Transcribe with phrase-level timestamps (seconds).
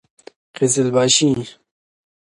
[0.55, 1.35] قـــزلــباشــــــــــي